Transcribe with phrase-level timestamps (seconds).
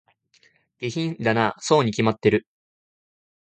[0.79, 2.47] 下品だなぁ、そうに決まってる